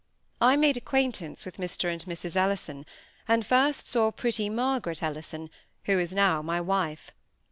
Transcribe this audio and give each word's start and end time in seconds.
I 0.41 0.55
made 0.55 0.77
acquaintance 0.77 1.45
with 1.45 1.57
Mr 1.57 1.87
and 1.93 2.03
Mrs 2.05 2.35
Ellison, 2.35 2.87
and 3.27 3.45
first 3.45 3.87
saw 3.87 4.09
pretty 4.11 4.49
Margaret 4.49 5.03
Ellison, 5.03 5.51
who 5.83 5.99
is 5.99 6.11
now 6.11 6.41
my 6.41 6.59
wife. 6.59 7.11